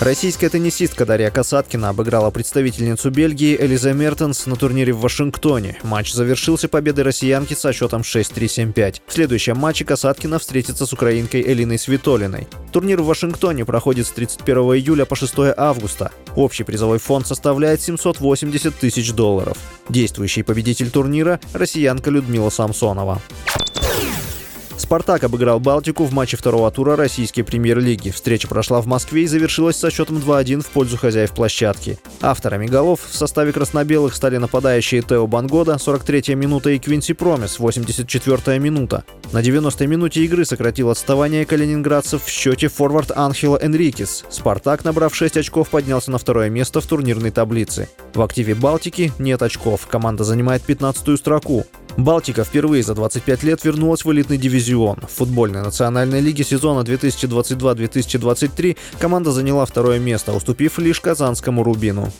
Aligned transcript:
Российская 0.00 0.48
теннисистка 0.48 1.04
Дарья 1.04 1.28
Касаткина 1.28 1.88
обыграла 1.88 2.30
представительницу 2.30 3.10
Бельгии 3.10 3.56
Элиза 3.60 3.92
Мертенс 3.92 4.46
на 4.46 4.54
турнире 4.54 4.92
в 4.92 5.00
Вашингтоне. 5.00 5.76
Матч 5.82 6.12
завершился 6.12 6.68
победой 6.68 7.02
россиянки 7.02 7.54
со 7.54 7.72
счетом 7.72 8.02
6-3-7-5. 8.02 9.00
В 9.08 9.12
следующем 9.12 9.56
матче 9.56 9.84
Касаткина 9.84 10.38
встретится 10.38 10.86
с 10.86 10.92
украинкой 10.92 11.42
Элиной 11.42 11.80
Свитолиной. 11.80 12.46
Турнир 12.70 13.02
в 13.02 13.06
Вашингтоне 13.06 13.64
проходит 13.64 14.06
с 14.06 14.10
31 14.10 14.56
июля 14.76 15.04
по 15.04 15.16
6 15.16 15.34
августа. 15.56 16.12
Общий 16.36 16.62
призовой 16.62 17.00
фонд 17.00 17.26
составляет 17.26 17.80
780 17.80 18.76
тысяч 18.76 19.12
долларов. 19.12 19.58
Действующий 19.88 20.44
победитель 20.44 20.90
турнира– 20.90 21.40
россиянка 21.52 22.10
Людмила 22.10 22.50
Самсонова. 22.50 23.20
«Спартак» 24.88 25.22
обыграл 25.22 25.60
«Балтику» 25.60 26.04
в 26.04 26.14
матче 26.14 26.38
второго 26.38 26.70
тура 26.70 26.96
российской 26.96 27.42
премьер-лиги. 27.42 28.08
Встреча 28.08 28.48
прошла 28.48 28.80
в 28.80 28.86
Москве 28.86 29.24
и 29.24 29.26
завершилась 29.26 29.76
со 29.76 29.90
счетом 29.90 30.16
2-1 30.16 30.62
в 30.62 30.68
пользу 30.68 30.96
хозяев 30.96 31.32
площадки. 31.32 31.98
Авторами 32.22 32.66
голов 32.66 33.00
в 33.06 33.14
составе 33.14 33.52
краснобелых 33.52 34.14
стали 34.14 34.38
нападающие 34.38 35.02
Тео 35.02 35.26
Бангода, 35.26 35.74
43-я 35.74 36.36
минута, 36.36 36.70
и 36.70 36.78
Квинси 36.78 37.12
Промис, 37.12 37.58
84-я 37.58 38.58
минута. 38.58 39.04
На 39.30 39.42
90-й 39.42 39.86
минуте 39.86 40.24
игры 40.24 40.46
сократил 40.46 40.88
отставание 40.88 41.44
калининградцев 41.44 42.24
в 42.24 42.30
счете 42.30 42.68
форвард 42.68 43.10
Анхела 43.14 43.58
Энрикес. 43.60 44.24
«Спартак», 44.30 44.84
набрав 44.84 45.14
6 45.14 45.36
очков, 45.36 45.68
поднялся 45.68 46.10
на 46.10 46.16
второе 46.16 46.48
место 46.48 46.80
в 46.80 46.86
турнирной 46.86 47.30
таблице. 47.30 47.90
В 48.14 48.22
активе 48.22 48.54
«Балтики» 48.54 49.12
нет 49.18 49.42
очков. 49.42 49.86
Команда 49.86 50.24
занимает 50.24 50.62
15-ю 50.66 51.18
строку. 51.18 51.66
Балтика 51.98 52.44
впервые 52.44 52.84
за 52.84 52.94
25 52.94 53.42
лет 53.42 53.64
вернулась 53.64 54.04
в 54.04 54.12
элитный 54.12 54.38
дивизион. 54.38 55.00
В 55.00 55.10
футбольной 55.18 55.62
национальной 55.62 56.20
лиге 56.20 56.44
сезона 56.44 56.84
2022-2023 56.84 58.76
команда 59.00 59.32
заняла 59.32 59.66
второе 59.66 59.98
место, 59.98 60.32
уступив 60.32 60.78
лишь 60.78 61.00
казанскому 61.00 61.64
«Рубину». 61.64 62.12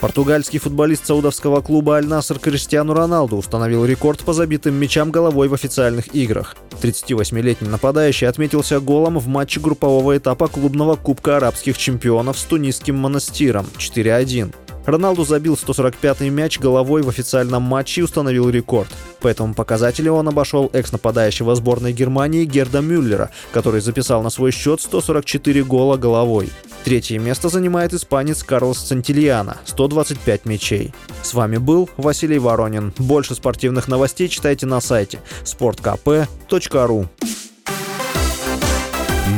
Португальский 0.00 0.58
футболист 0.58 1.06
саудовского 1.06 1.62
клуба 1.62 1.96
«Аль-Наср» 1.96 2.38
Криштиану 2.38 2.92
Роналду 2.92 3.36
установил 3.36 3.86
рекорд 3.86 4.20
по 4.20 4.34
забитым 4.34 4.74
мячам 4.74 5.10
головой 5.10 5.48
в 5.48 5.54
официальных 5.54 6.14
играх. 6.14 6.56
38-летний 6.82 7.68
нападающий 7.68 8.28
отметился 8.28 8.80
голом 8.80 9.18
в 9.18 9.28
матче 9.28 9.60
группового 9.60 10.18
этапа 10.18 10.48
клубного 10.48 10.96
Кубка 10.96 11.38
арабских 11.38 11.78
чемпионов 11.78 12.38
с 12.38 12.42
тунисским 12.42 12.96
монастиром 12.96 13.64
4-1. 13.78 14.52
Роналду 14.84 15.24
забил 15.24 15.54
145-й 15.54 16.28
мяч 16.30 16.58
головой 16.58 17.02
в 17.02 17.08
официальном 17.08 17.62
матче 17.62 18.00
и 18.00 18.04
установил 18.04 18.48
рекорд. 18.48 18.88
По 19.20 19.28
этому 19.28 19.54
показателю 19.54 20.12
он 20.12 20.28
обошел 20.28 20.70
экс-нападающего 20.72 21.54
сборной 21.54 21.92
Германии 21.92 22.44
Герда 22.44 22.80
Мюллера, 22.80 23.30
который 23.52 23.80
записал 23.80 24.22
на 24.22 24.30
свой 24.30 24.50
счет 24.50 24.80
144 24.80 25.62
гола 25.64 25.96
головой. 25.96 26.50
Третье 26.84 27.20
место 27.20 27.48
занимает 27.48 27.94
испанец 27.94 28.42
Карлос 28.42 28.78
Сантильяна– 28.78 29.58
125 29.66 30.46
мячей. 30.46 30.92
С 31.22 31.32
вами 31.32 31.58
был 31.58 31.88
Василий 31.96 32.40
Воронин. 32.40 32.92
Больше 32.98 33.36
спортивных 33.36 33.86
новостей 33.86 34.28
читайте 34.28 34.66
на 34.66 34.80
сайте 34.80 35.20
sportkp.ru 35.44 37.08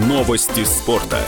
Новости 0.09 0.65
спорта. 0.65 1.19